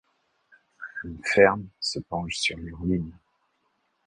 Une 1.03 1.21
ferme 1.23 1.67
se 1.79 1.99
penche 1.99 2.37
sur 2.37 2.57
les 2.57 2.71
ruines. 2.71 3.15